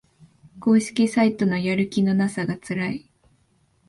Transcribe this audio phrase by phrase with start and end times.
[0.59, 3.07] 公式サイトのやる気のなさがつらい